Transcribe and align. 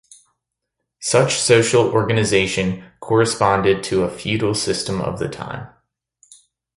Such 1.01 1.37
social 1.39 1.91
organization 1.91 2.85
corresponded 3.01 3.83
to 3.83 4.01
a 4.01 4.09
feudal 4.09 4.55
system 4.55 4.99
of 4.99 5.19
the 5.19 5.29
time. 5.29 5.67